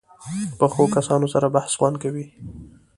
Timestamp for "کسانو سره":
0.95-1.47